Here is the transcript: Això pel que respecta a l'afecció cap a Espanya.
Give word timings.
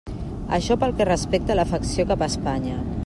Això 0.57 0.77
pel 0.83 0.95
que 1.01 1.07
respecta 1.09 1.55
a 1.57 1.59
l'afecció 1.61 2.07
cap 2.13 2.25
a 2.27 2.31
Espanya. 2.35 2.81